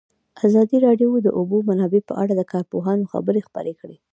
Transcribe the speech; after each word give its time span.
ازادي 0.47 0.77
راډیو 0.85 1.09
د 1.21 1.23
د 1.25 1.27
اوبو 1.39 1.57
منابع 1.69 2.01
په 2.09 2.13
اړه 2.21 2.33
د 2.35 2.41
کارپوهانو 2.53 3.09
خبرې 3.13 3.41
خپرې 3.47 3.73
کړي. 3.79 3.97